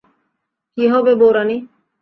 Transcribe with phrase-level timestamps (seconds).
[0.77, 1.57] কী হবে বউরানী?